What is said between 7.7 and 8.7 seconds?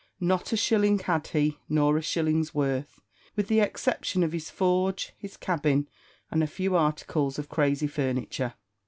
furniture.